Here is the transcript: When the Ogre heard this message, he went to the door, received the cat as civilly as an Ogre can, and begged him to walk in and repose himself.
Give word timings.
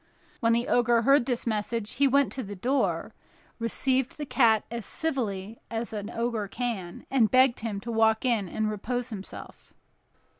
When 0.39 0.53
the 0.53 0.67
Ogre 0.67 1.03
heard 1.03 1.27
this 1.27 1.45
message, 1.45 1.91
he 1.97 2.07
went 2.07 2.31
to 2.31 2.41
the 2.41 2.55
door, 2.55 3.13
received 3.59 4.17
the 4.17 4.25
cat 4.25 4.63
as 4.71 4.83
civilly 4.83 5.59
as 5.69 5.93
an 5.93 6.09
Ogre 6.09 6.47
can, 6.47 7.05
and 7.11 7.29
begged 7.29 7.59
him 7.59 7.79
to 7.81 7.91
walk 7.91 8.25
in 8.25 8.49
and 8.49 8.67
repose 8.71 9.09
himself. 9.09 9.75